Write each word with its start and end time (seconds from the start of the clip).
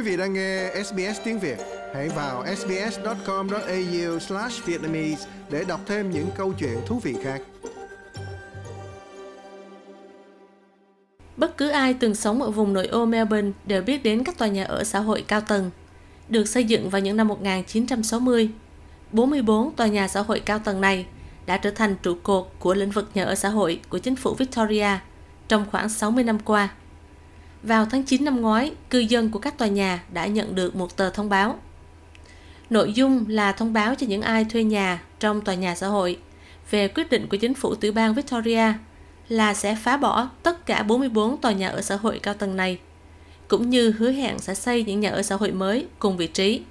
Quý 0.00 0.06
vị 0.10 0.16
đang 0.16 0.32
nghe 0.32 0.70
SBS 0.84 1.20
tiếng 1.24 1.38
Việt, 1.38 1.58
hãy 1.94 2.08
vào 2.08 2.44
sbs.com.au/vietnamese 2.56 5.28
để 5.50 5.64
đọc 5.64 5.80
thêm 5.86 6.10
những 6.10 6.26
câu 6.36 6.52
chuyện 6.52 6.78
thú 6.86 6.98
vị 6.98 7.16
khác. 7.22 7.42
Bất 11.36 11.56
cứ 11.56 11.68
ai 11.68 11.94
từng 11.94 12.14
sống 12.14 12.42
ở 12.42 12.50
vùng 12.50 12.72
nội 12.72 12.86
ô 12.86 13.06
Melbourne 13.06 13.50
đều 13.66 13.82
biết 13.82 14.02
đến 14.02 14.24
các 14.24 14.38
tòa 14.38 14.48
nhà 14.48 14.64
ở 14.64 14.84
xã 14.84 14.98
hội 14.98 15.24
cao 15.28 15.40
tầng. 15.40 15.70
Được 16.28 16.44
xây 16.44 16.64
dựng 16.64 16.90
vào 16.90 17.00
những 17.00 17.16
năm 17.16 17.28
1960, 17.28 18.50
44 19.12 19.72
tòa 19.72 19.86
nhà 19.86 20.08
xã 20.08 20.20
hội 20.20 20.40
cao 20.40 20.58
tầng 20.58 20.80
này 20.80 21.06
đã 21.46 21.56
trở 21.56 21.70
thành 21.70 21.96
trụ 22.02 22.16
cột 22.22 22.46
của 22.58 22.74
lĩnh 22.74 22.90
vực 22.90 23.10
nhà 23.14 23.24
ở 23.24 23.34
xã 23.34 23.48
hội 23.48 23.80
của 23.88 23.98
chính 23.98 24.16
phủ 24.16 24.34
Victoria 24.34 24.98
trong 25.48 25.64
khoảng 25.70 25.88
60 25.88 26.24
năm 26.24 26.38
qua. 26.38 26.68
Vào 27.62 27.86
tháng 27.86 28.02
9 28.02 28.24
năm 28.24 28.40
ngoái, 28.40 28.72
cư 28.90 28.98
dân 28.98 29.30
của 29.30 29.38
các 29.38 29.58
tòa 29.58 29.68
nhà 29.68 30.02
đã 30.12 30.26
nhận 30.26 30.54
được 30.54 30.76
một 30.76 30.96
tờ 30.96 31.10
thông 31.10 31.28
báo. 31.28 31.58
Nội 32.70 32.92
dung 32.92 33.24
là 33.28 33.52
thông 33.52 33.72
báo 33.72 33.94
cho 33.94 34.06
những 34.06 34.22
ai 34.22 34.44
thuê 34.44 34.64
nhà 34.64 35.02
trong 35.20 35.40
tòa 35.40 35.54
nhà 35.54 35.74
xã 35.74 35.86
hội 35.86 36.18
về 36.70 36.88
quyết 36.88 37.10
định 37.10 37.26
của 37.26 37.36
chính 37.36 37.54
phủ 37.54 37.74
tiểu 37.74 37.92
bang 37.92 38.14
Victoria 38.14 38.72
là 39.28 39.54
sẽ 39.54 39.74
phá 39.74 39.96
bỏ 39.96 40.28
tất 40.42 40.66
cả 40.66 40.82
44 40.82 41.36
tòa 41.36 41.52
nhà 41.52 41.68
ở 41.68 41.80
xã 41.80 41.96
hội 41.96 42.20
cao 42.22 42.34
tầng 42.34 42.56
này, 42.56 42.78
cũng 43.48 43.70
như 43.70 43.90
hứa 43.90 44.12
hẹn 44.12 44.38
sẽ 44.38 44.54
xây 44.54 44.84
những 44.84 45.00
nhà 45.00 45.10
ở 45.10 45.22
xã 45.22 45.34
hội 45.36 45.52
mới 45.52 45.86
cùng 45.98 46.16
vị 46.16 46.26
trí. 46.26 46.62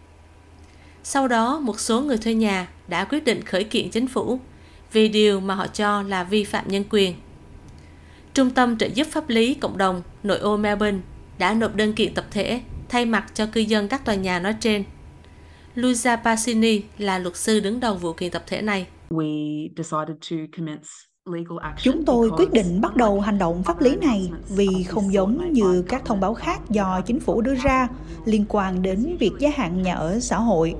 Sau 1.03 1.27
đó, 1.27 1.59
một 1.59 1.79
số 1.79 2.01
người 2.01 2.17
thuê 2.17 2.33
nhà 2.33 2.67
đã 2.87 3.05
quyết 3.05 3.23
định 3.23 3.43
khởi 3.43 3.63
kiện 3.63 3.89
chính 3.89 4.07
phủ 4.07 4.39
vì 4.91 5.07
điều 5.07 5.39
mà 5.39 5.55
họ 5.55 5.67
cho 5.67 6.01
là 6.01 6.23
vi 6.23 6.43
phạm 6.43 6.67
nhân 6.67 6.83
quyền. 6.89 7.13
Trung 8.33 8.49
tâm 8.49 8.77
trợ 8.77 8.85
giúp 8.85 9.07
pháp 9.07 9.29
lý 9.29 9.53
cộng 9.53 9.77
đồng 9.77 10.01
nội 10.23 10.37
ô 10.37 10.57
Melbourne 10.57 10.99
đã 11.39 11.53
nộp 11.53 11.75
đơn 11.75 11.93
kiện 11.93 12.13
tập 12.13 12.25
thể 12.31 12.61
thay 12.89 13.05
mặt 13.05 13.25
cho 13.33 13.45
cư 13.45 13.61
dân 13.61 13.87
các 13.87 14.05
tòa 14.05 14.15
nhà 14.15 14.39
nói 14.39 14.55
trên. 14.59 14.83
Luisa 15.75 16.15
Passini 16.15 16.81
là 16.97 17.19
luật 17.19 17.35
sư 17.35 17.59
đứng 17.59 17.79
đầu 17.79 17.95
vụ 17.95 18.13
kiện 18.13 18.31
tập 18.31 18.43
thể 18.47 18.61
này. 18.61 18.87
Chúng 21.83 22.05
tôi 22.05 22.31
quyết 22.37 22.51
định 22.51 22.81
bắt 22.81 22.95
đầu 22.95 23.19
hành 23.19 23.37
động 23.37 23.63
pháp 23.63 23.81
lý 23.81 23.95
này 23.95 24.31
vì 24.49 24.67
không 24.87 25.13
giống 25.13 25.53
như 25.53 25.83
các 25.89 26.05
thông 26.05 26.19
báo 26.19 26.33
khác 26.33 26.69
do 26.69 27.01
chính 27.05 27.19
phủ 27.19 27.41
đưa 27.41 27.55
ra 27.55 27.87
liên 28.25 28.45
quan 28.49 28.81
đến 28.81 29.17
việc 29.19 29.31
gia 29.39 29.49
hạn 29.55 29.81
nhà 29.81 29.93
ở 29.93 30.19
xã 30.19 30.37
hội. 30.37 30.75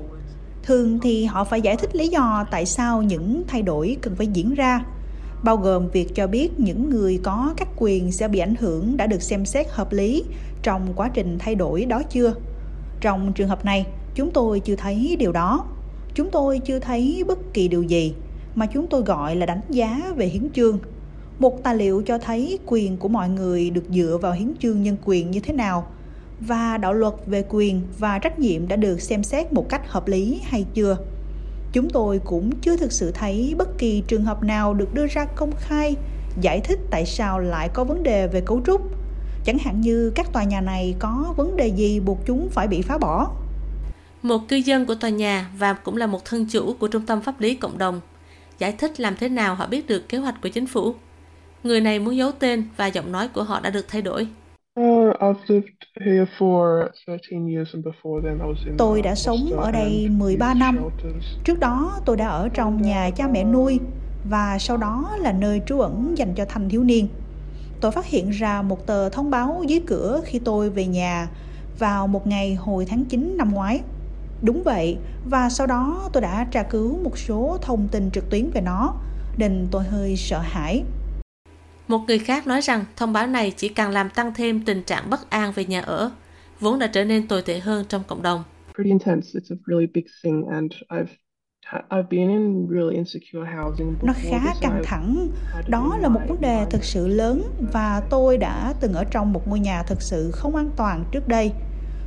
Thường 0.62 0.98
thì 1.02 1.24
họ 1.24 1.44
phải 1.44 1.60
giải 1.60 1.76
thích 1.76 1.96
lý 1.96 2.08
do 2.08 2.44
tại 2.50 2.66
sao 2.66 3.02
những 3.02 3.42
thay 3.48 3.62
đổi 3.62 3.96
cần 4.02 4.16
phải 4.16 4.26
diễn 4.26 4.54
ra 4.54 4.80
bao 5.42 5.56
gồm 5.56 5.88
việc 5.88 6.14
cho 6.14 6.26
biết 6.26 6.60
những 6.60 6.90
người 6.90 7.20
có 7.22 7.54
các 7.56 7.68
quyền 7.76 8.12
sẽ 8.12 8.28
bị 8.28 8.38
ảnh 8.38 8.54
hưởng 8.54 8.96
đã 8.96 9.06
được 9.06 9.22
xem 9.22 9.44
xét 9.44 9.66
hợp 9.70 9.92
lý 9.92 10.24
trong 10.62 10.92
quá 10.96 11.10
trình 11.14 11.38
thay 11.38 11.54
đổi 11.54 11.84
đó 11.84 12.02
chưa. 12.02 12.34
Trong 13.00 13.32
trường 13.32 13.48
hợp 13.48 13.64
này, 13.64 13.86
chúng 14.14 14.30
tôi 14.30 14.60
chưa 14.60 14.76
thấy 14.76 15.16
điều 15.18 15.32
đó. 15.32 15.66
Chúng 16.14 16.30
tôi 16.30 16.58
chưa 16.58 16.78
thấy 16.78 17.24
bất 17.26 17.38
kỳ 17.54 17.68
điều 17.68 17.82
gì 17.82 18.14
mà 18.54 18.66
chúng 18.66 18.86
tôi 18.86 19.02
gọi 19.02 19.36
là 19.36 19.46
đánh 19.46 19.60
giá 19.70 20.12
về 20.16 20.26
hiến 20.26 20.50
chương. 20.52 20.78
Một 21.38 21.62
tài 21.62 21.76
liệu 21.76 22.02
cho 22.06 22.18
thấy 22.18 22.58
quyền 22.66 22.96
của 22.96 23.08
mọi 23.08 23.28
người 23.28 23.70
được 23.70 23.84
dựa 23.90 24.18
vào 24.22 24.32
hiến 24.32 24.52
chương 24.58 24.82
nhân 24.82 24.96
quyền 25.04 25.30
như 25.30 25.40
thế 25.40 25.52
nào 25.52 25.86
và 26.40 26.78
đạo 26.78 26.92
luật 26.92 27.14
về 27.26 27.44
quyền 27.48 27.82
và 27.98 28.18
trách 28.18 28.38
nhiệm 28.38 28.68
đã 28.68 28.76
được 28.76 29.00
xem 29.00 29.22
xét 29.22 29.52
một 29.52 29.68
cách 29.68 29.88
hợp 29.88 30.08
lý 30.08 30.40
hay 30.44 30.66
chưa 30.74 30.96
chúng 31.72 31.90
tôi 31.90 32.20
cũng 32.24 32.50
chưa 32.60 32.76
thực 32.76 32.92
sự 32.92 33.10
thấy 33.10 33.54
bất 33.58 33.78
kỳ 33.78 34.02
trường 34.06 34.24
hợp 34.24 34.42
nào 34.42 34.74
được 34.74 34.94
đưa 34.94 35.06
ra 35.06 35.24
công 35.24 35.52
khai, 35.58 35.96
giải 36.40 36.60
thích 36.60 36.78
tại 36.90 37.06
sao 37.06 37.38
lại 37.38 37.68
có 37.74 37.84
vấn 37.84 38.02
đề 38.02 38.26
về 38.26 38.40
cấu 38.40 38.60
trúc. 38.66 38.82
Chẳng 39.44 39.58
hạn 39.58 39.80
như 39.80 40.12
các 40.14 40.32
tòa 40.32 40.44
nhà 40.44 40.60
này 40.60 40.94
có 40.98 41.34
vấn 41.36 41.56
đề 41.56 41.66
gì 41.68 42.00
buộc 42.00 42.18
chúng 42.26 42.48
phải 42.50 42.68
bị 42.68 42.82
phá 42.82 42.98
bỏ. 42.98 43.30
Một 44.22 44.48
cư 44.48 44.56
dân 44.56 44.86
của 44.86 44.94
tòa 44.94 45.10
nhà 45.10 45.50
và 45.58 45.72
cũng 45.72 45.96
là 45.96 46.06
một 46.06 46.24
thân 46.24 46.46
chủ 46.46 46.74
của 46.78 46.88
trung 46.88 47.06
tâm 47.06 47.20
pháp 47.20 47.40
lý 47.40 47.54
cộng 47.54 47.78
đồng, 47.78 48.00
giải 48.58 48.72
thích 48.72 49.00
làm 49.00 49.16
thế 49.16 49.28
nào 49.28 49.54
họ 49.54 49.66
biết 49.66 49.86
được 49.86 50.08
kế 50.08 50.18
hoạch 50.18 50.34
của 50.42 50.48
chính 50.48 50.66
phủ. 50.66 50.94
Người 51.62 51.80
này 51.80 51.98
muốn 51.98 52.16
giấu 52.16 52.32
tên 52.32 52.64
và 52.76 52.86
giọng 52.86 53.12
nói 53.12 53.28
của 53.28 53.42
họ 53.42 53.60
đã 53.60 53.70
được 53.70 53.88
thay 53.88 54.02
đổi. 54.02 54.26
Tôi 58.76 59.02
đã 59.02 59.14
sống 59.14 59.52
ở 59.56 59.70
đây 59.72 60.08
13 60.08 60.54
năm. 60.54 60.86
Trước 61.44 61.58
đó 61.58 62.00
tôi 62.06 62.16
đã 62.16 62.28
ở 62.28 62.48
trong 62.48 62.82
nhà 62.82 63.10
cha 63.16 63.28
mẹ 63.28 63.44
nuôi 63.44 63.80
và 64.24 64.58
sau 64.60 64.76
đó 64.76 65.16
là 65.20 65.32
nơi 65.32 65.62
trú 65.66 65.80
ẩn 65.80 66.18
dành 66.18 66.34
cho 66.34 66.44
thanh 66.48 66.68
thiếu 66.68 66.84
niên. 66.84 67.08
Tôi 67.80 67.92
phát 67.92 68.06
hiện 68.06 68.30
ra 68.30 68.62
một 68.62 68.86
tờ 68.86 69.08
thông 69.10 69.30
báo 69.30 69.62
dưới 69.68 69.80
cửa 69.86 70.20
khi 70.24 70.38
tôi 70.38 70.70
về 70.70 70.86
nhà 70.86 71.28
vào 71.78 72.06
một 72.08 72.26
ngày 72.26 72.54
hồi 72.54 72.86
tháng 72.86 73.04
9 73.04 73.36
năm 73.36 73.52
ngoái. 73.54 73.80
Đúng 74.42 74.62
vậy, 74.64 74.98
và 75.24 75.50
sau 75.50 75.66
đó 75.66 76.10
tôi 76.12 76.22
đã 76.22 76.44
tra 76.50 76.62
cứu 76.62 76.98
một 77.04 77.18
số 77.18 77.58
thông 77.62 77.88
tin 77.88 78.10
trực 78.10 78.30
tuyến 78.30 78.50
về 78.50 78.60
nó, 78.60 78.94
nên 79.36 79.68
tôi 79.70 79.84
hơi 79.84 80.16
sợ 80.16 80.38
hãi. 80.42 80.84
Một 81.90 82.00
người 82.06 82.18
khác 82.18 82.46
nói 82.46 82.60
rằng 82.60 82.84
thông 82.96 83.12
báo 83.12 83.26
này 83.26 83.50
chỉ 83.56 83.68
càng 83.68 83.90
làm 83.90 84.10
tăng 84.10 84.34
thêm 84.34 84.64
tình 84.64 84.82
trạng 84.82 85.10
bất 85.10 85.30
an 85.30 85.52
về 85.52 85.64
nhà 85.64 85.80
ở, 85.80 86.10
vốn 86.60 86.78
đã 86.78 86.86
trở 86.86 87.04
nên 87.04 87.28
tồi 87.28 87.42
tệ 87.42 87.58
hơn 87.58 87.84
trong 87.88 88.02
cộng 88.06 88.22
đồng. 88.22 88.44
Nó 94.02 94.12
khá 94.16 94.54
căng 94.60 94.80
thẳng. 94.84 95.28
Đó 95.68 95.96
là 96.00 96.08
một 96.08 96.20
vấn 96.28 96.40
đề 96.40 96.66
thực 96.70 96.84
sự 96.84 97.08
lớn 97.08 97.42
và 97.72 98.02
tôi 98.10 98.36
đã 98.38 98.74
từng 98.80 98.92
ở 98.92 99.04
trong 99.04 99.32
một 99.32 99.48
ngôi 99.48 99.60
nhà 99.60 99.82
thực 99.82 100.02
sự 100.02 100.30
không 100.30 100.56
an 100.56 100.70
toàn 100.76 101.04
trước 101.12 101.28
đây. 101.28 101.52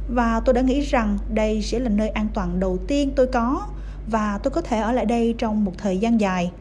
Và 0.08 0.42
tôi 0.46 0.54
đã 0.54 0.62
nghĩ 0.62 0.82
rằng 0.82 1.18
đây 1.30 1.62
sẽ 1.62 1.80
là 1.80 1.90
nơi 1.90 2.10
an 2.10 2.28
toàn 2.34 2.60
đầu 2.60 2.78
tiên 2.88 3.14
tôi 3.16 3.28
có 3.28 3.68
và 4.12 4.40
tôi 4.44 4.52
có 4.52 4.62
thể 4.62 4.78
ở 4.78 4.92
lại 4.92 5.06
đây 5.06 5.36
trong 5.38 5.66
một 5.66 5.74
thời 5.78 5.98
gian 5.98 6.22
dài 6.22 6.52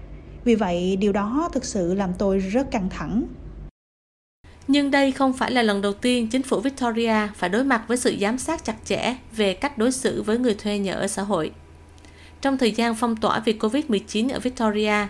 vì 0.44 0.54
vậy 0.54 0.97
điều 0.97 1.12
đó 1.12 1.50
thực 1.53 1.64
sự 1.64 1.94
làm 1.94 2.10
tôi 2.19 2.38
rất 2.38 2.70
căng 2.70 2.88
thẳng. 2.88 3.26
Nhưng 4.69 4.91
đây 4.91 5.12
không 5.12 5.32
phải 5.32 5.50
là 5.50 5.62
lần 5.62 5.82
đầu 5.82 5.92
tiên 5.92 6.28
chính 6.28 6.42
phủ 6.42 6.60
Victoria 6.60 7.14
phải 7.36 7.50
đối 7.50 7.64
mặt 7.64 7.84
với 7.88 7.97
sự 7.97 8.16
giám 8.20 8.38
sát 8.38 8.64
chặt 8.64 8.76
chẽ 8.84 9.16
về 9.36 9.54
cách 9.54 9.78
đối 9.78 9.92
xử 9.92 10.22
với 10.22 10.38
người 10.38 10.54
thuê 10.54 10.78
nhà 10.78 10.92
ở 10.92 11.06
xã 11.06 11.22
hội. 11.22 11.53
Trong 12.41 12.58
thời 12.58 12.72
gian 12.72 12.94
phong 12.94 13.16
tỏa 13.16 13.41
vì 13.41 13.53
Covid-19 13.53 14.32
ở 14.32 14.41
Victoria, 14.41 15.06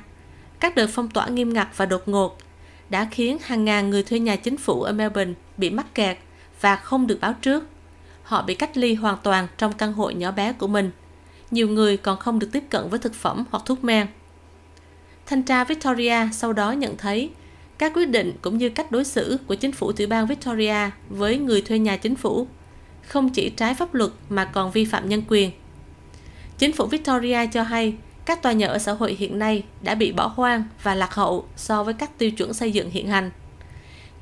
các 0.61 0.77
đợt 0.77 0.87
phong 0.93 1.09
tỏa 1.09 1.29
nghiêm 1.29 1.53
ngặt 1.53 1.69
và 1.77 1.87
đột 1.87 2.09
ngột 2.09 2.39
đã 2.91 3.09
khiến 3.11 3.39
hàng 3.43 3.65
ngàn 3.65 3.91
người 3.91 4.03
thuê 4.03 4.19
nhà 4.19 4.37
chính 4.37 4.57
phủ 4.57 4.83
ở 4.83 4.93
Melbourne 4.93 5.33
bị 5.57 5.71
mắc 5.71 5.95
kẹt 5.95 6.19
và 6.61 6.77
không 6.77 7.07
được 7.07 7.19
báo 7.21 7.35
trước. 7.41 7.65
Họ 8.23 8.43
bị 8.43 8.55
cách 8.55 8.77
ly 8.77 8.95
hoàn 8.95 9.17
toàn 9.23 9.47
trong 9.59 9.73
căn 9.73 9.93
hộ 9.93 10.11
nhỏ 10.11 10.31
bé 10.31 10.53
của 10.53 10.67
mình. 10.67 10.91
Nhiều 11.51 11.69
người 11.69 11.97
còn 11.97 12.19
không 12.19 12.39
được 12.39 12.49
tiếp 12.53 12.65
cận 12.71 12.89
với 12.89 12.99
thực 12.99 13.15
phẩm 13.15 13.45
hoặc 13.51 13.63
thuốc 13.67 13.85
men. 13.85 14.07
Thanh 15.33 15.43
tra 15.43 15.65
Victoria 15.65 16.29
sau 16.33 16.53
đó 16.53 16.73
nhận 16.73 16.97
thấy 16.97 17.31
các 17.79 17.93
quyết 17.95 18.09
định 18.09 18.33
cũng 18.43 18.59
như 18.59 18.69
cách 18.69 18.91
đối 18.91 19.05
xử 19.05 19.39
của 19.47 19.55
chính 19.55 19.73
phủ 19.73 19.93
tiểu 19.93 20.09
bang 20.09 20.27
Victoria 20.27 20.91
với 21.09 21.39
người 21.39 21.63
thuê 21.63 21.79
nhà 21.79 21.97
chính 21.97 22.17
phủ 22.17 22.47
không 23.03 23.31
chỉ 23.31 23.51
trái 23.51 23.75
pháp 23.75 23.95
luật 23.95 24.11
mà 24.29 24.45
còn 24.45 24.71
vi 24.71 24.85
phạm 24.85 25.09
nhân 25.09 25.23
quyền. 25.29 25.51
Chính 26.59 26.73
phủ 26.73 26.87
Victoria 26.87 27.47
cho 27.53 27.63
hay 27.63 27.95
các 28.25 28.43
tòa 28.43 28.53
nhà 28.53 28.67
ở 28.67 28.79
xã 28.79 28.93
hội 28.93 29.17
hiện 29.19 29.39
nay 29.39 29.65
đã 29.83 29.95
bị 29.95 30.13
bỏ 30.13 30.27
hoang 30.27 30.65
và 30.83 30.95
lạc 30.95 31.15
hậu 31.15 31.47
so 31.57 31.85
với 31.85 31.95
các 31.95 32.19
tiêu 32.19 32.31
chuẩn 32.31 32.53
xây 32.53 32.73
dựng 32.73 32.91
hiện 32.91 33.09
hành. 33.09 33.31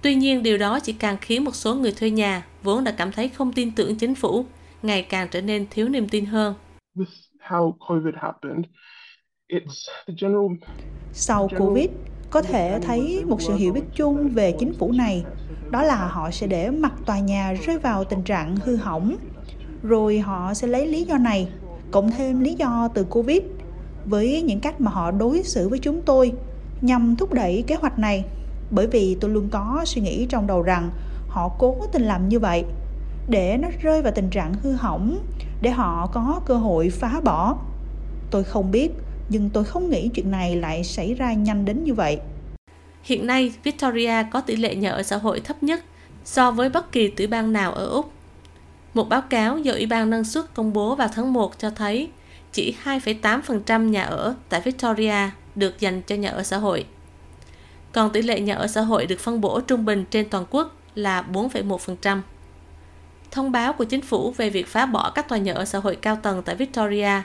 Tuy 0.02 0.14
nhiên, 0.14 0.42
điều 0.42 0.58
đó 0.58 0.80
chỉ 0.80 0.92
càng 0.92 1.16
khiến 1.20 1.44
một 1.44 1.54
số 1.54 1.74
người 1.74 1.92
thuê 1.92 2.10
nhà 2.10 2.42
vốn 2.62 2.84
đã 2.84 2.92
cảm 2.92 3.12
thấy 3.12 3.28
không 3.28 3.52
tin 3.52 3.72
tưởng 3.72 3.96
chính 3.96 4.14
phủ 4.14 4.44
ngày 4.82 5.02
càng 5.02 5.28
trở 5.30 5.40
nên 5.40 5.66
thiếu 5.70 5.88
niềm 5.88 6.08
tin 6.08 6.26
hơn. 6.26 6.54
Sau 11.12 11.48
Covid, 11.58 11.88
có 12.30 12.42
thể 12.42 12.78
thấy 12.82 13.24
một 13.26 13.42
sự 13.42 13.54
hiểu 13.54 13.72
biết 13.72 13.84
chung 13.94 14.28
về 14.28 14.52
chính 14.52 14.74
phủ 14.74 14.92
này, 14.92 15.24
đó 15.70 15.82
là 15.82 16.06
họ 16.06 16.30
sẽ 16.30 16.46
để 16.46 16.70
mặt 16.70 16.92
tòa 17.06 17.18
nhà 17.18 17.52
rơi 17.66 17.78
vào 17.78 18.04
tình 18.04 18.22
trạng 18.22 18.56
hư 18.56 18.76
hỏng, 18.76 19.16
rồi 19.82 20.18
họ 20.18 20.54
sẽ 20.54 20.66
lấy 20.66 20.86
lý 20.86 21.04
do 21.04 21.18
này, 21.18 21.48
cộng 21.90 22.10
thêm 22.10 22.40
lý 22.40 22.54
do 22.54 22.88
từ 22.94 23.04
Covid, 23.04 23.42
với 24.06 24.42
những 24.42 24.60
cách 24.60 24.80
mà 24.80 24.90
họ 24.90 25.10
đối 25.10 25.42
xử 25.42 25.68
với 25.68 25.78
chúng 25.78 26.02
tôi 26.02 26.32
nhằm 26.80 27.16
thúc 27.16 27.32
đẩy 27.32 27.64
kế 27.66 27.74
hoạch 27.74 27.98
này. 27.98 28.24
Bởi 28.70 28.86
vì 28.86 29.16
tôi 29.20 29.30
luôn 29.30 29.48
có 29.50 29.82
suy 29.84 30.02
nghĩ 30.02 30.26
trong 30.26 30.46
đầu 30.46 30.62
rằng 30.62 30.90
họ 31.28 31.48
cố 31.58 31.76
tình 31.92 32.02
làm 32.02 32.28
như 32.28 32.38
vậy 32.38 32.64
để 33.28 33.56
nó 33.56 33.68
rơi 33.82 34.02
vào 34.02 34.12
tình 34.12 34.30
trạng 34.30 34.54
hư 34.62 34.72
hỏng, 34.72 35.18
để 35.62 35.70
họ 35.70 36.06
có 36.12 36.40
cơ 36.46 36.54
hội 36.54 36.90
phá 36.90 37.20
bỏ. 37.24 37.56
Tôi 38.30 38.44
không 38.44 38.70
biết 38.70 38.90
nhưng 39.30 39.50
tôi 39.50 39.64
không 39.64 39.90
nghĩ 39.90 40.10
chuyện 40.14 40.30
này 40.30 40.56
lại 40.56 40.84
xảy 40.84 41.14
ra 41.14 41.32
nhanh 41.32 41.64
đến 41.64 41.84
như 41.84 41.94
vậy. 41.94 42.18
Hiện 43.02 43.26
nay, 43.26 43.52
Victoria 43.62 44.12
có 44.30 44.40
tỷ 44.40 44.56
lệ 44.56 44.74
nhà 44.74 44.90
ở 44.90 45.02
xã 45.02 45.16
hội 45.16 45.40
thấp 45.40 45.62
nhất 45.62 45.84
so 46.24 46.50
với 46.50 46.68
bất 46.68 46.92
kỳ 46.92 47.08
tiểu 47.08 47.28
bang 47.28 47.52
nào 47.52 47.72
ở 47.72 47.86
Úc. 47.86 48.12
Một 48.94 49.08
báo 49.08 49.20
cáo 49.20 49.58
do 49.58 49.72
Ủy 49.72 49.86
ban 49.86 50.10
năng 50.10 50.24
suất 50.24 50.54
công 50.54 50.72
bố 50.72 50.94
vào 50.94 51.08
tháng 51.14 51.32
1 51.32 51.58
cho 51.58 51.70
thấy 51.70 52.08
chỉ 52.52 52.74
2,8% 52.84 53.88
nhà 53.88 54.02
ở 54.02 54.34
tại 54.48 54.60
Victoria 54.60 55.30
được 55.54 55.80
dành 55.80 56.02
cho 56.02 56.14
nhà 56.14 56.30
ở 56.30 56.42
xã 56.42 56.56
hội. 56.56 56.86
Còn 57.92 58.10
tỷ 58.10 58.22
lệ 58.22 58.40
nhà 58.40 58.54
ở 58.54 58.66
xã 58.66 58.80
hội 58.80 59.06
được 59.06 59.20
phân 59.20 59.40
bổ 59.40 59.60
trung 59.60 59.84
bình 59.84 60.04
trên 60.10 60.28
toàn 60.28 60.44
quốc 60.50 60.76
là 60.94 61.24
4,1%. 61.32 62.20
thông 63.30 63.52
báo 63.52 63.72
của 63.72 63.84
chính 63.84 64.00
phủ 64.00 64.34
về 64.36 64.50
việc 64.50 64.68
phá 64.68 64.86
bỏ 64.86 65.12
các 65.14 65.28
tòa 65.28 65.38
nhà 65.38 65.52
ở 65.52 65.64
xã 65.64 65.78
hội 65.78 65.96
cao 65.96 66.18
tầng 66.22 66.42
tại 66.42 66.54
Victoria, 66.56 67.22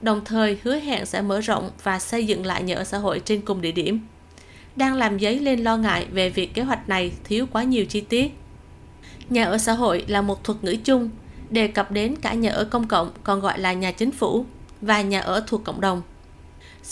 đồng 0.00 0.24
thời 0.24 0.58
hứa 0.62 0.76
hẹn 0.78 1.06
sẽ 1.06 1.22
mở 1.22 1.40
rộng 1.40 1.70
và 1.82 1.98
xây 1.98 2.26
dựng 2.26 2.46
lại 2.46 2.62
nhà 2.62 2.74
ở 2.74 2.84
xã 2.84 2.98
hội 2.98 3.20
trên 3.24 3.40
cùng 3.40 3.60
địa 3.60 3.72
điểm, 3.72 4.00
đang 4.76 4.94
làm 4.94 5.18
giấy 5.18 5.38
lên 5.38 5.64
lo 5.64 5.76
ngại 5.76 6.06
về 6.10 6.30
việc 6.30 6.54
kế 6.54 6.62
hoạch 6.62 6.88
này 6.88 7.12
thiếu 7.24 7.46
quá 7.52 7.62
nhiều 7.62 7.84
chi 7.84 8.00
tiết. 8.00 8.32
Nhà 9.30 9.44
ở 9.44 9.58
xã 9.58 9.72
hội 9.72 10.04
là 10.08 10.22
một 10.22 10.44
thuật 10.44 10.64
ngữ 10.64 10.76
chung 10.84 11.10
đề 11.50 11.68
cập 11.68 11.90
đến 11.90 12.16
cả 12.16 12.34
nhà 12.34 12.50
ở 12.50 12.64
công 12.64 12.88
cộng 12.88 13.10
còn 13.24 13.40
gọi 13.40 13.58
là 13.58 13.72
nhà 13.72 13.92
chính 13.92 14.10
phủ 14.10 14.44
và 14.80 15.02
nhà 15.02 15.20
ở 15.20 15.44
thuộc 15.46 15.64
cộng 15.64 15.80
đồng. 15.80 16.02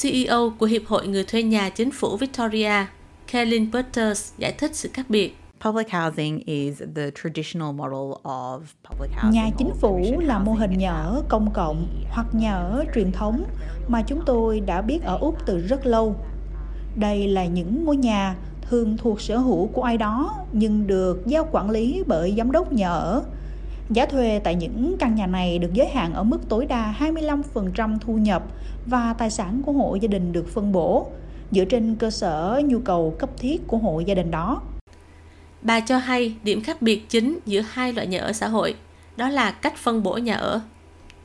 CEO 0.02 0.54
của 0.58 0.66
Hiệp 0.66 0.86
hội 0.86 1.06
Người 1.06 1.24
thuê 1.24 1.42
nhà 1.42 1.68
chính 1.68 1.90
phủ 1.90 2.16
Victoria, 2.16 2.86
Kaylin 3.32 3.70
Butters 3.70 4.32
giải 4.38 4.52
thích 4.52 4.70
sự 4.74 4.90
khác 4.92 5.10
biệt. 5.10 5.36
Public 5.64 5.90
housing 5.90 6.42
is 6.46 6.82
the 6.94 7.10
traditional 7.10 7.72
model 7.72 8.20
of 8.22 8.60
public 8.90 9.10
housing. 9.10 9.30
Nhà 9.30 9.50
chính 9.58 9.70
phủ 9.80 10.20
là 10.20 10.38
mô 10.38 10.52
hình 10.52 10.78
nhà 10.78 10.92
ở 10.92 11.22
công 11.28 11.50
cộng 11.52 11.86
hoặc 12.10 12.26
nhà 12.32 12.54
ở 12.54 12.84
truyền 12.94 13.12
thống 13.12 13.44
mà 13.88 14.02
chúng 14.02 14.20
tôi 14.26 14.60
đã 14.60 14.82
biết 14.82 15.02
ở 15.02 15.18
Úc 15.18 15.46
từ 15.46 15.58
rất 15.58 15.86
lâu. 15.86 16.16
Đây 16.96 17.28
là 17.28 17.46
những 17.46 17.84
ngôi 17.84 17.96
nhà 17.96 18.36
thường 18.62 18.96
thuộc 18.96 19.20
sở 19.20 19.38
hữu 19.38 19.66
của 19.66 19.82
ai 19.82 19.96
đó 19.98 20.34
nhưng 20.52 20.86
được 20.86 21.26
giao 21.26 21.48
quản 21.52 21.70
lý 21.70 22.02
bởi 22.06 22.34
giám 22.36 22.52
đốc 22.52 22.72
nhà 22.72 22.88
ở. 22.88 23.22
Giá 23.90 24.06
thuê 24.06 24.40
tại 24.44 24.54
những 24.54 24.96
căn 24.98 25.14
nhà 25.14 25.26
này 25.26 25.58
được 25.58 25.72
giới 25.72 25.86
hạn 25.86 26.14
ở 26.14 26.22
mức 26.22 26.48
tối 26.48 26.66
đa 26.66 26.94
25% 27.00 27.98
thu 28.00 28.12
nhập 28.12 28.42
và 28.86 29.14
tài 29.18 29.30
sản 29.30 29.62
của 29.66 29.72
hộ 29.72 29.94
gia 29.94 30.08
đình 30.08 30.32
được 30.32 30.48
phân 30.48 30.72
bổ 30.72 31.06
dựa 31.50 31.64
trên 31.64 31.96
cơ 31.96 32.10
sở 32.10 32.62
nhu 32.64 32.78
cầu 32.78 33.14
cấp 33.18 33.30
thiết 33.38 33.66
của 33.66 33.76
hộ 33.76 34.00
gia 34.00 34.14
đình 34.14 34.30
đó. 34.30 34.62
Bà 35.64 35.80
cho 35.80 35.98
hay 35.98 36.34
điểm 36.42 36.62
khác 36.62 36.82
biệt 36.82 37.08
chính 37.08 37.38
giữa 37.46 37.60
hai 37.60 37.92
loại 37.92 38.06
nhà 38.06 38.20
ở 38.20 38.32
xã 38.32 38.48
hội 38.48 38.74
đó 39.16 39.28
là 39.28 39.50
cách 39.50 39.76
phân 39.76 40.02
bổ 40.02 40.16
nhà 40.16 40.34
ở. 40.34 40.60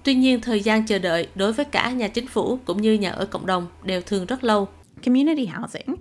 Tuy 0.03 0.15
nhiên, 0.15 0.41
thời 0.41 0.59
gian 0.59 0.85
chờ 0.85 0.99
đợi 0.99 1.27
đối 1.35 1.53
với 1.53 1.65
cả 1.65 1.91
nhà 1.91 2.07
chính 2.07 2.27
phủ 2.27 2.59
cũng 2.65 2.81
như 2.81 2.93
nhà 2.93 3.11
ở 3.11 3.25
cộng 3.25 3.45
đồng 3.45 3.67
đều 3.83 4.01
thường 4.01 4.25
rất 4.25 4.43
lâu. 4.43 4.67
Community 5.05 5.45
housing 5.45 5.95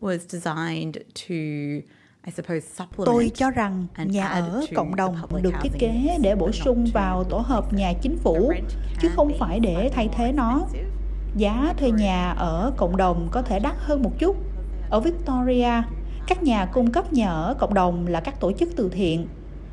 was 0.00 0.18
designed 0.18 0.96
to 2.96 3.04
Tôi 3.04 3.30
cho 3.34 3.50
rằng 3.50 3.86
nhà 4.04 4.26
ở 4.26 4.66
cộng 4.74 4.96
đồng 4.96 5.16
được 5.42 5.54
thiết 5.62 5.72
kế 5.78 6.16
để 6.22 6.34
bổ 6.34 6.52
sung 6.52 6.86
vào 6.94 7.24
tổ 7.24 7.38
hợp 7.38 7.72
nhà 7.72 7.92
chính 8.02 8.16
phủ, 8.16 8.52
chứ 9.02 9.08
không 9.16 9.32
phải 9.38 9.60
để 9.60 9.90
thay 9.94 10.08
thế 10.12 10.32
nó. 10.32 10.66
Giá 11.36 11.74
thuê 11.78 11.90
nhà 11.90 12.30
ở 12.30 12.72
cộng 12.76 12.96
đồng 12.96 13.28
có 13.30 13.42
thể 13.42 13.58
đắt 13.58 13.74
hơn 13.78 14.02
một 14.02 14.12
chút. 14.18 14.36
Ở 14.90 15.00
Victoria, 15.00 15.82
các 16.34 16.42
nhà 16.42 16.66
cung 16.66 16.92
cấp 16.92 17.12
nhà 17.12 17.30
ở 17.30 17.54
cộng 17.58 17.74
đồng 17.74 18.06
là 18.06 18.20
các 18.20 18.40
tổ 18.40 18.52
chức 18.52 18.68
từ 18.76 18.88
thiện. 18.88 19.26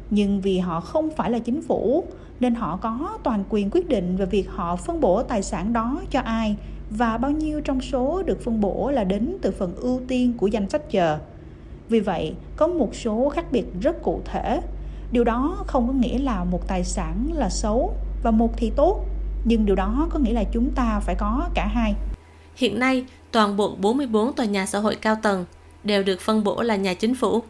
Nhưng 0.09 0.41
vì 0.41 0.59
họ 0.59 0.79
không 0.79 1.09
phải 1.09 1.31
là 1.31 1.39
chính 1.39 1.61
phủ, 1.61 2.03
nên 2.39 2.55
họ 2.55 2.79
có 2.81 3.17
toàn 3.23 3.43
quyền 3.49 3.69
quyết 3.69 3.89
định 3.89 4.17
về 4.17 4.25
việc 4.25 4.49
họ 4.49 4.75
phân 4.75 5.01
bổ 5.01 5.23
tài 5.23 5.43
sản 5.43 5.73
đó 5.73 6.01
cho 6.11 6.19
ai, 6.19 6.55
và 6.89 7.17
bao 7.17 7.31
nhiêu 7.31 7.61
trong 7.61 7.81
số 7.81 8.23
được 8.23 8.41
phân 8.41 8.61
bổ 8.61 8.91
là 8.91 9.03
đến 9.03 9.37
từ 9.41 9.51
phần 9.51 9.75
ưu 9.75 10.01
tiên 10.07 10.33
của 10.37 10.47
danh 10.47 10.69
sách 10.69 10.91
chờ. 10.91 11.17
Vì 11.89 11.99
vậy, 11.99 12.33
có 12.55 12.67
một 12.67 12.95
số 12.95 13.29
khác 13.29 13.51
biệt 13.51 13.65
rất 13.81 14.03
cụ 14.03 14.21
thể. 14.25 14.61
Điều 15.11 15.23
đó 15.23 15.63
không 15.67 15.87
có 15.87 15.93
nghĩa 15.93 16.19
là 16.19 16.43
một 16.43 16.67
tài 16.67 16.83
sản 16.83 17.29
là 17.33 17.49
xấu 17.49 17.93
và 18.23 18.31
một 18.31 18.57
thì 18.57 18.71
tốt, 18.75 19.05
nhưng 19.45 19.65
điều 19.65 19.75
đó 19.75 20.07
có 20.09 20.19
nghĩa 20.19 20.33
là 20.33 20.43
chúng 20.43 20.69
ta 20.69 20.99
phải 20.99 21.15
có 21.15 21.49
cả 21.53 21.67
hai. 21.67 21.95
Hiện 22.55 22.79
nay, 22.79 23.05
toàn 23.31 23.57
bộ 23.57 23.75
44 23.81 24.33
tòa 24.33 24.45
nhà 24.45 24.65
xã 24.65 24.79
hội 24.79 24.95
cao 24.95 25.15
tầng 25.23 25.45
đều 25.83 26.03
được 26.03 26.21
phân 26.21 26.43
bổ 26.43 26.61
là 26.61 26.75
nhà 26.75 26.93
chính 26.93 27.15
phủ. 27.15 27.43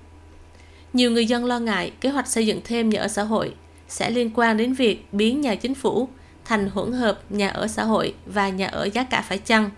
Nhiều 0.93 1.11
người 1.11 1.25
dân 1.25 1.45
lo 1.45 1.59
ngại 1.59 1.91
kế 2.01 2.09
hoạch 2.09 2.27
xây 2.27 2.47
dựng 2.47 2.61
thêm 2.63 2.89
nhà 2.89 3.01
ở 3.01 3.07
xã 3.07 3.23
hội 3.23 3.53
sẽ 3.87 4.09
liên 4.09 4.31
quan 4.35 4.57
đến 4.57 4.73
việc 4.73 5.05
biến 5.11 5.41
nhà 5.41 5.55
chính 5.55 5.75
phủ 5.75 6.07
thành 6.45 6.69
hỗn 6.69 6.91
hợp 6.91 7.21
nhà 7.29 7.49
ở 7.49 7.67
xã 7.67 7.83
hội 7.83 8.13
và 8.25 8.49
nhà 8.49 8.67
ở 8.67 8.89
giá 8.93 9.03
cả 9.03 9.21
phải 9.21 9.37
chăng, 9.37 9.69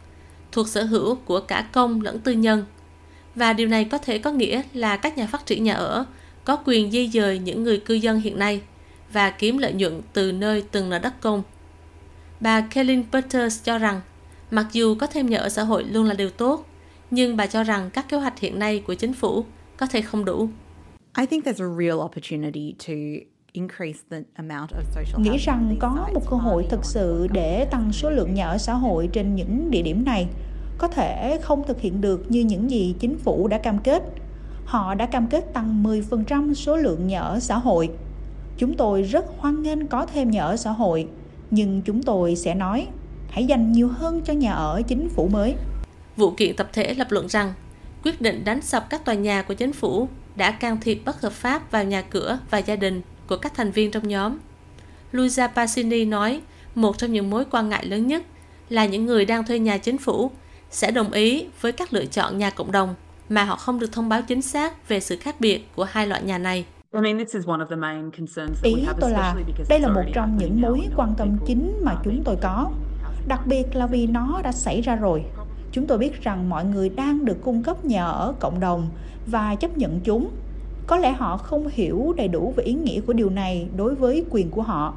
thuộc 0.52 0.68
sở 0.68 0.84
hữu 0.84 1.16
của 1.16 1.40
cả 1.40 1.68
công 1.72 2.02
lẫn 2.02 2.20
tư 2.20 2.32
nhân. 2.32 2.66
Và 3.36 3.54
điều 3.54 3.68
này 3.68 3.86
có 3.86 3.98
thể 3.98 4.18
có 4.18 4.32
nghĩa 4.32 4.62
là 4.74 4.98
các 4.98 5.18
nhà 5.18 5.28
phát 5.28 5.46
triển 5.46 5.64
nhà 5.64 5.74
ở 5.74 6.06
có 6.46 6.58
quyền 6.66 6.92
di 6.92 7.08
dời 7.08 7.40
những 7.40 7.64
người 7.64 7.78
cư 7.78 7.94
dân 7.94 8.20
hiện 8.20 8.40
nay 8.40 8.62
và 9.14 9.30
kiếm 9.30 9.58
lợi 9.58 9.74
nhuận 9.74 10.02
từ 10.14 10.32
nơi 10.32 10.64
từng 10.72 10.90
là 10.90 11.00
đất 11.00 11.22
công. 11.22 11.44
Bà 12.40 12.62
Kellen 12.62 13.04
Peters 13.12 13.64
cho 13.64 13.78
rằng, 13.78 14.02
mặc 14.52 14.66
dù 14.72 14.96
có 14.96 15.08
thêm 15.08 15.30
nhà 15.30 15.38
ở 15.38 15.50
xã 15.50 15.64
hội 15.64 15.84
luôn 15.84 16.06
là 16.06 16.14
điều 16.14 16.30
tốt, 16.30 16.66
nhưng 17.12 17.38
bà 17.38 17.48
cho 17.48 17.64
rằng 17.64 17.90
các 17.94 18.10
kế 18.10 18.18
hoạch 18.18 18.40
hiện 18.40 18.60
nay 18.60 18.84
của 18.88 18.94
chính 18.94 19.14
phủ 19.14 19.46
có 19.78 19.86
thể 19.86 20.02
không 20.02 20.26
đủ. 20.26 20.50
I 21.18 21.26
think 21.26 21.46
there's 21.46 21.72
a 21.72 21.78
real 21.80 21.98
opportunity 21.98 22.76
to 22.88 22.94
Nghĩ 25.18 25.38
rằng 25.38 25.76
có 25.80 26.10
một 26.14 26.22
cơ 26.30 26.38
hội 26.38 26.66
thực 26.70 26.86
sự 26.86 27.28
để 27.32 27.66
tăng 27.66 27.92
số 27.92 28.10
lượng 28.10 28.34
nhà 28.34 28.48
ở 28.48 28.58
xã 28.58 28.74
hội 28.74 29.10
trên 29.14 29.36
những 29.36 29.72
địa 29.72 29.82
điểm 29.82 30.06
này. 30.06 30.28
Có 30.78 30.88
thể 30.88 31.40
không 31.42 31.68
thực 31.68 31.82
hiện 31.82 32.02
được 32.02 32.32
như 32.32 32.40
những 32.42 32.72
gì 32.72 32.96
chính 33.00 33.18
phủ 33.18 33.48
đã 33.48 33.58
cam 33.58 33.78
kết. 33.80 34.04
Họ 34.66 34.94
đã 34.96 35.06
cam 35.06 35.28
kết 35.28 35.54
tăng 35.54 35.84
10% 35.84 36.54
số 36.54 36.78
lượng 36.78 37.08
nhà 37.08 37.20
ở 37.20 37.40
xã 37.40 37.58
hội. 37.58 37.90
Chúng 38.58 38.74
tôi 38.74 39.02
rất 39.02 39.26
hoan 39.38 39.64
nghênh 39.64 39.88
có 39.88 40.06
thêm 40.06 40.32
nhà 40.32 40.44
ở 40.44 40.58
xã 40.58 40.72
hội, 40.72 41.08
nhưng 41.52 41.82
chúng 41.82 42.04
tôi 42.04 42.36
sẽ 42.36 42.56
nói 42.56 42.88
hãy 43.30 43.46
dành 43.46 43.72
nhiều 43.72 43.88
hơn 43.88 44.22
cho 44.26 44.34
nhà 44.34 44.52
ở 44.54 44.82
chính 44.88 45.10
phủ 45.10 45.28
mới. 45.28 45.56
Vụ 46.18 46.32
kiện 46.32 46.56
tập 46.56 46.70
thể 46.74 46.94
lập 46.94 47.08
luận 47.12 47.30
rằng 47.30 47.54
quyết 48.04 48.22
định 48.22 48.44
đánh 48.46 48.62
sập 48.62 48.90
các 48.90 49.06
tòa 49.06 49.16
nhà 49.16 49.42
của 49.42 49.54
chính 49.54 49.74
phủ 49.74 50.08
đã 50.36 50.52
can 50.52 50.78
thiệp 50.82 51.02
bất 51.06 51.22
hợp 51.22 51.34
pháp 51.34 51.72
vào 51.72 51.84
nhà 51.84 52.02
cửa 52.02 52.40
và 52.50 52.58
gia 52.58 52.76
đình 52.76 53.02
của 53.28 53.38
các 53.38 53.54
thành 53.56 53.72
viên 53.72 53.92
trong 53.92 54.08
nhóm. 54.08 54.38
Luisa 55.12 55.48
Pacini 55.48 56.06
nói 56.06 56.42
một 56.76 56.98
trong 56.98 57.12
những 57.12 57.30
mối 57.30 57.46
quan 57.52 57.70
ngại 57.70 57.86
lớn 57.86 58.08
nhất 58.08 58.24
là 58.70 58.86
những 58.86 59.06
người 59.06 59.26
đang 59.26 59.46
thuê 59.46 59.60
nhà 59.60 59.78
chính 59.78 59.98
phủ 59.98 60.32
sẽ 60.70 60.92
đồng 60.92 61.12
ý 61.12 61.48
với 61.62 61.72
các 61.72 61.94
lựa 61.94 62.06
chọn 62.06 62.38
nhà 62.38 62.50
cộng 62.50 62.72
đồng 62.72 62.96
mà 63.30 63.44
họ 63.44 63.56
không 63.56 63.80
được 63.80 63.92
thông 63.92 64.10
báo 64.10 64.22
chính 64.22 64.42
xác 64.42 64.90
về 64.90 65.00
sự 65.00 65.18
khác 65.18 65.36
biệt 65.40 65.68
của 65.76 65.84
hai 65.84 66.08
loại 66.08 66.24
nhà 66.24 66.38
này. 66.38 66.66
Ý 68.64 68.86
tôi 69.00 69.12
là 69.12 69.36
đây 69.70 69.80
là 69.80 69.88
một 69.88 70.04
trong 70.14 70.38
những 70.38 70.62
mối 70.62 70.80
quan 70.96 71.14
tâm 71.18 71.38
chính 71.46 71.80
mà 71.84 71.96
chúng 72.04 72.22
tôi 72.26 72.36
có, 72.42 72.72
đặc 73.28 73.40
biệt 73.46 73.76
là 73.76 73.88
vì 73.88 74.08
nó 74.08 74.42
đã 74.44 74.52
xảy 74.52 74.82
ra 74.82 74.96
rồi 74.96 75.24
chúng 75.72 75.88
tôi 75.88 75.98
biết 75.98 76.24
rằng 76.24 76.50
mọi 76.50 76.66
người 76.66 76.90
đang 76.90 77.26
được 77.26 77.38
cung 77.42 77.64
cấp 77.64 77.86
nhà 77.86 78.06
ở 78.06 78.34
cộng 78.40 78.60
đồng 78.60 78.90
và 79.28 79.56
chấp 79.56 79.78
nhận 79.78 80.00
chúng. 80.00 80.30
Có 80.88 80.98
lẽ 80.98 81.12
họ 81.12 81.38
không 81.38 81.68
hiểu 81.72 82.14
đầy 82.18 82.28
đủ 82.28 82.54
về 82.56 82.64
ý 82.64 82.74
nghĩa 82.74 83.02
của 83.02 83.14
điều 83.14 83.30
này 83.30 83.68
đối 83.78 83.96
với 83.96 84.26
quyền 84.30 84.50
của 84.50 84.62
họ. 84.62 84.94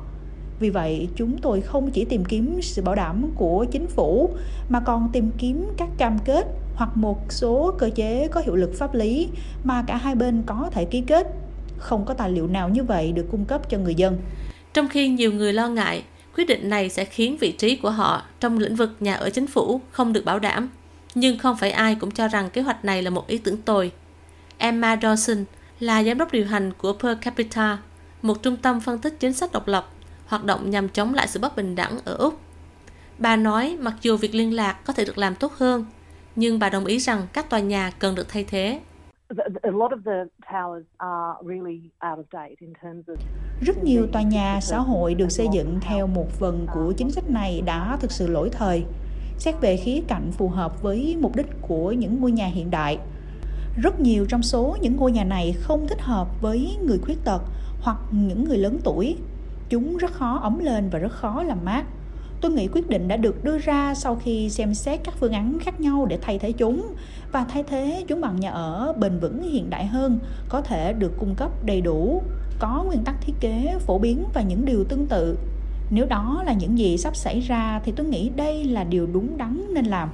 Vì 0.61 0.71
vậy, 0.71 1.09
chúng 1.17 1.39
tôi 1.39 1.61
không 1.61 1.91
chỉ 1.91 2.05
tìm 2.05 2.25
kiếm 2.25 2.59
sự 2.63 2.83
bảo 2.83 2.95
đảm 2.95 3.31
của 3.37 3.65
chính 3.71 3.87
phủ, 3.87 4.31
mà 4.69 4.81
còn 4.81 5.09
tìm 5.13 5.31
kiếm 5.39 5.67
các 5.77 5.89
cam 5.99 6.19
kết 6.25 6.47
hoặc 6.75 6.97
một 6.97 7.33
số 7.33 7.75
cơ 7.79 7.91
chế 7.95 8.29
có 8.29 8.41
hiệu 8.41 8.57
lực 8.57 8.75
pháp 8.75 8.95
lý 8.95 9.29
mà 9.65 9.85
cả 9.87 9.97
hai 9.97 10.15
bên 10.15 10.43
có 10.47 10.69
thể 10.73 10.85
ký 10.85 11.01
kết. 11.01 11.27
Không 11.79 12.05
có 12.05 12.15
tài 12.15 12.31
liệu 12.31 12.47
nào 12.47 12.69
như 12.69 12.85
vậy 12.85 13.13
được 13.13 13.27
cung 13.31 13.45
cấp 13.45 13.71
cho 13.71 13.79
người 13.79 13.95
dân. 13.95 14.19
Trong 14.73 14.89
khi 14.89 15.09
nhiều 15.09 15.33
người 15.33 15.53
lo 15.53 15.69
ngại 15.69 16.03
Quyết 16.37 16.45
định 16.45 16.71
này 16.71 16.89
sẽ 16.89 17.05
khiến 17.05 17.37
vị 17.41 17.53
trí 17.53 17.77
của 17.77 17.91
họ 17.91 18.23
trong 18.41 18.59
lĩnh 18.59 18.77
vực 18.77 18.91
nhà 19.01 19.15
ở 19.15 19.31
chính 19.31 19.47
phủ 19.47 19.81
không 19.91 20.13
được 20.13 20.25
bảo 20.25 20.39
đảm. 20.39 20.69
Nhưng 21.15 21.39
không 21.39 21.57
phải 21.57 21.71
ai 21.71 21.95
cũng 21.95 22.11
cho 22.11 22.29
rằng 22.29 22.51
kế 22.51 22.61
hoạch 22.61 22.85
này 22.85 23.03
là 23.03 23.11
một 23.11 23.27
ý 23.27 23.39
tưởng 23.39 23.57
tồi. 23.57 23.93
Emma 24.59 24.97
Dawson 24.97 25.45
là 25.81 26.05
giám 26.05 26.19
đốc 26.19 26.33
điều 26.33 26.47
hành 26.47 26.73
của 26.79 26.93
Per 26.93 27.17
Capita, 27.21 27.79
một 28.23 28.43
trung 28.43 28.57
tâm 28.57 28.81
phân 28.81 28.99
tích 28.99 29.17
chính 29.21 29.33
sách 29.33 29.53
độc 29.53 29.69
lập, 29.69 29.91
hoạt 30.27 30.45
động 30.45 30.71
nhằm 30.71 30.89
chống 30.89 31.15
lại 31.15 31.29
sự 31.29 31.41
bất 31.41 31.57
bình 31.57 31.75
đẳng 31.75 31.99
ở 32.05 32.15
Úc. 32.15 32.41
Bà 33.19 33.37
nói 33.37 33.77
mặc 33.81 33.95
dù 34.03 34.17
việc 34.17 34.35
liên 34.35 34.55
lạc 34.55 34.73
có 34.85 34.93
thể 34.93 35.05
được 35.05 35.19
làm 35.19 35.35
tốt 35.35 35.53
hơn, 35.57 35.87
nhưng 36.37 36.59
bà 36.59 36.69
đồng 36.69 36.87
ý 36.87 36.99
rằng 36.99 37.27
các 37.33 37.51
tòa 37.51 37.61
nhà 37.61 37.91
cần 37.99 38.15
được 38.15 38.29
thay 38.29 38.45
thế. 38.45 38.81
Rất 43.61 43.85
nhiều 43.85 44.07
tòa 44.13 44.23
nhà 44.23 44.61
xã 44.63 44.79
hội 44.79 45.15
được 45.15 45.31
xây 45.31 45.49
dựng 45.53 45.79
theo 45.81 46.07
một 46.07 46.31
phần 46.31 46.67
của 46.75 46.93
chính 46.97 47.11
sách 47.11 47.31
này 47.31 47.63
đã 47.67 47.97
thực 48.01 48.13
sự 48.13 48.27
lỗi 48.27 48.51
thời, 48.53 48.85
xét 49.39 49.55
về 49.61 49.77
khía 49.77 50.01
cạnh 50.09 50.33
phù 50.33 50.49
hợp 50.49 50.83
với 50.83 51.17
mục 51.21 51.37
đích 51.37 51.47
của 51.61 51.93
những 51.93 52.21
ngôi 52.21 52.33
nhà 52.33 52.47
hiện 52.47 52.71
đại. 52.71 52.99
Rất 53.83 54.01
nhiều 54.01 54.27
trong 54.29 54.43
số 54.43 54.77
những 54.81 54.97
ngôi 54.97 55.13
nhà 55.13 55.25
này 55.25 55.55
không 55.61 55.89
thích 55.89 56.01
hợp 56.01 56.29
với 56.41 56.77
người 56.83 56.99
khuyết 56.99 57.25
tật 57.25 57.43
hoặc 57.81 57.99
những 58.11 58.45
người 58.45 58.59
lớn 58.59 58.79
tuổi. 58.85 59.17
Chúng 59.69 59.97
rất 59.97 60.13
khó 60.13 60.39
ấm 60.43 60.59
lên 60.59 60.89
và 60.91 60.99
rất 60.99 61.13
khó 61.13 61.43
làm 61.43 61.59
mát 61.65 61.85
tôi 62.45 62.53
nghĩ 62.53 62.69
quyết 62.73 62.89
định 62.89 63.09
đã 63.09 63.17
được 63.17 63.45
đưa 63.45 63.59
ra 63.59 63.95
sau 63.95 64.17
khi 64.17 64.51
xem 64.51 64.75
xét 64.75 65.01
các 65.05 65.15
phương 65.21 65.33
án 65.33 65.59
khác 65.61 65.81
nhau 65.81 66.07
để 66.07 66.19
thay 66.23 66.39
thế 66.39 66.53
chúng. 66.53 66.95
Và 67.33 67.45
thay 67.45 67.63
thế 67.63 68.05
chúng 68.09 68.21
bằng 68.21 68.41
nhà 68.41 68.51
ở 68.51 68.95
bền 68.99 69.19
vững, 69.19 69.43
hiện 69.43 69.71
đại 69.71 69.87
hơn, 69.87 70.19
có 70.49 70.61
thể 70.61 70.93
được 70.93 71.13
cung 71.19 71.35
cấp 71.35 71.51
đầy 71.65 71.81
đủ, 71.81 72.23
có 72.59 72.85
nguyên 72.87 73.05
tắc 73.05 73.15
thiết 73.21 73.33
kế 73.41 73.75
phổ 73.87 73.99
biến 73.99 74.25
và 74.35 74.43
những 74.43 74.65
điều 74.65 74.85
tương 74.85 75.07
tự. 75.07 75.39
Nếu 75.91 76.07
đó 76.07 76.43
là 76.47 76.53
những 76.53 76.79
gì 76.79 76.97
sắp 76.97 77.17
xảy 77.17 77.41
ra 77.41 77.81
thì 77.85 77.93
tôi 77.97 78.07
nghĩ 78.07 78.31
đây 78.37 78.65
là 78.65 78.85
điều 78.85 79.07
đúng 79.07 79.39
đắn 79.39 79.67
nên 79.75 79.85
làm. 79.85 80.09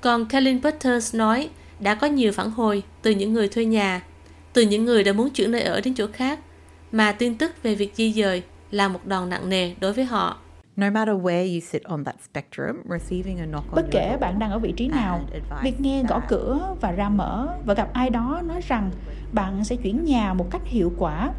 Còn 0.00 0.26
Kellen 0.26 0.60
Butters 0.62 1.14
nói, 1.14 1.48
đã 1.80 1.94
có 1.94 2.06
nhiều 2.06 2.32
phản 2.32 2.50
hồi 2.50 2.82
từ 3.02 3.10
những 3.10 3.32
người 3.32 3.48
thuê 3.48 3.64
nhà, 3.64 4.02
từ 4.52 4.62
những 4.62 4.84
người 4.84 5.04
đã 5.04 5.12
muốn 5.12 5.30
chuyển 5.30 5.50
nơi 5.50 5.62
ở 5.62 5.80
đến 5.80 5.94
chỗ 5.94 6.06
khác, 6.12 6.40
mà 6.92 7.12
tin 7.12 7.38
tức 7.38 7.62
về 7.62 7.74
việc 7.74 7.92
di 7.94 8.12
dời 8.12 8.42
là 8.70 8.88
một 8.88 9.06
đòn 9.06 9.28
nặng 9.28 9.48
nề 9.48 9.74
đối 9.80 9.92
với 9.92 10.04
họ. 10.04 10.36
No 10.76 10.90
matter 10.90 11.14
where 11.14 11.54
you 11.54 11.60
sit 11.60 11.82
on 11.82 12.04
that 12.04 12.16
spectrum, 12.30 12.76
receiving 12.88 13.38
a 13.40 13.46
knock 13.46 13.66
on 13.70 13.74
Bất 13.74 13.86
kể 13.90 14.16
bạn 14.20 14.38
đang 14.38 14.50
ở 14.50 14.58
vị 14.58 14.72
trí 14.76 14.88
nào, 14.88 15.20
việc 15.62 15.80
nghe 15.80 16.02
gõ 16.08 16.20
cửa 16.28 16.74
và 16.80 16.92
ra 16.92 17.08
mở 17.08 17.48
và 17.66 17.74
gặp 17.74 17.88
ai 17.92 18.10
đó 18.10 18.42
nói 18.44 18.60
rằng 18.68 18.90
bạn 19.32 19.64
sẽ 19.64 19.76
chuyển 19.76 20.04
nhà 20.04 20.34
một 20.34 20.50
cách 20.50 20.62
hiệu 20.64 20.92
quả, 20.98 21.30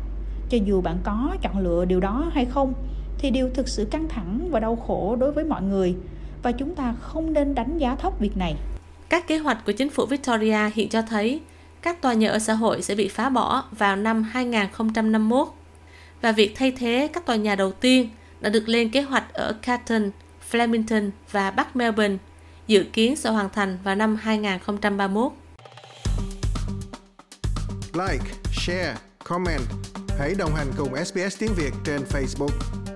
cho 0.50 0.58
dù 0.66 0.82
bạn 0.82 0.98
có 1.04 1.36
chọn 1.42 1.60
lựa 1.60 1.86
điều 1.86 2.00
đó 2.00 2.32
hay 2.34 2.46
không, 2.46 2.74
thì 3.18 3.30
điều 3.32 3.50
thực 3.50 3.68
sự 3.68 3.86
căng 3.92 4.08
thẳng 4.10 4.48
và 4.52 4.60
đau 4.60 4.76
khổ 4.76 5.16
đối 5.20 5.32
với 5.32 5.46
mọi 5.46 5.62
người 5.62 5.96
và 6.44 6.52
chúng 6.52 6.76
ta 6.76 6.94
không 7.00 7.34
nên 7.34 7.56
đánh 7.56 7.78
giá 7.78 7.96
thấp 7.96 8.20
việc 8.20 8.38
này. 8.38 8.56
Các 9.10 9.28
kế 9.28 9.38
hoạch 9.38 9.66
của 9.66 9.72
chính 9.72 9.90
phủ 9.90 10.06
Victoria 10.06 10.70
hiện 10.74 10.90
cho 10.90 11.02
thấy 11.02 11.42
các 11.82 12.02
tòa 12.02 12.14
nhà 12.14 12.30
ở 12.30 12.40
xã 12.40 12.54
hội 12.54 12.82
sẽ 12.82 12.96
bị 12.96 13.08
phá 13.08 13.30
bỏ 13.30 13.64
vào 13.72 13.96
năm 13.96 14.24
2051 14.24 15.48
và 16.22 16.32
việc 16.32 16.54
thay 16.56 16.72
thế 16.72 17.10
các 17.14 17.26
tòa 17.26 17.36
nhà 17.36 17.56
đầu 17.56 17.72
tiên 17.72 18.10
đã 18.42 18.50
được 18.50 18.70
lên 18.70 18.90
kế 18.90 19.02
hoạch 19.02 19.34
ở 19.34 19.54
Carlton, 19.62 20.12
Flemington 20.52 21.10
và 21.32 21.52
Bắc 21.52 21.76
Melbourne, 21.76 22.18
dự 22.68 22.86
kiến 22.94 23.16
sẽ 23.16 23.30
hoàn 23.30 23.50
thành 23.50 23.78
vào 23.84 23.96
năm 23.96 24.16
2031. 24.16 25.32
Like, 27.94 28.26
share, 28.54 28.96
comment. 29.24 29.62
Hãy 30.20 30.36
đồng 30.38 30.56
hành 30.56 30.68
cùng 30.78 31.06
SBS 31.06 31.40
tiếng 31.40 31.54
Việt 31.54 31.72
trên 31.86 32.02
Facebook. 32.02 32.87